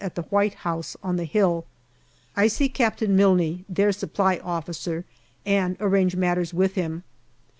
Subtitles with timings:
[0.03, 1.63] at the White House on the hill.
[2.35, 5.05] I see Captain Mime, their Supply Officer,
[5.45, 7.03] and arrange matters with him.